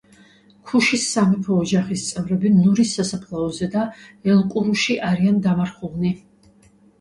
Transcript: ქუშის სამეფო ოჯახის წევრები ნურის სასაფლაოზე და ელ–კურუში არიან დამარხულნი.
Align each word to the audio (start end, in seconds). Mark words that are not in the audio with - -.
ქუშის 0.69 1.03
სამეფო 1.09 1.57
ოჯახის 1.63 2.05
წევრები 2.13 2.51
ნურის 2.53 2.93
სასაფლაოზე 3.01 3.69
და 3.77 3.85
ელ–კურუში 4.37 4.97
არიან 5.11 5.39
დამარხულნი. 5.47 6.15